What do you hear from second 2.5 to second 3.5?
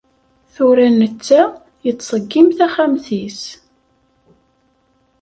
taxxamt-is.